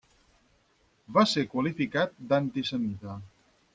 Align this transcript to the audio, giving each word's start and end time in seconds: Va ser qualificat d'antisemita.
Va 1.17 1.25
ser 1.33 1.45
qualificat 1.51 2.17
d'antisemita. 2.33 3.19